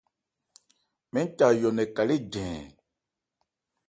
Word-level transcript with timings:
Mɛ́n 1.11 1.27
ca 1.37 1.47
yɔ 1.61 1.69
nkɛ 1.75 1.85
kalé 1.95 2.15
ɉɛɛn. 2.31 2.67